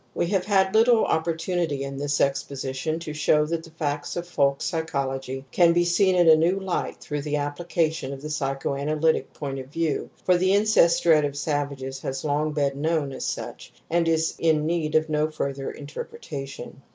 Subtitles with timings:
[0.15, 4.59] We have had little opportunity in this exposition to show that the facts of folk
[4.63, 8.31] psycho logy can be seen in a new light through the appli cation of the
[8.31, 13.25] psychoanalytic point of view, for the incest dread of savages has long been known as
[13.25, 16.81] such, and is in need of no further interpreta tion.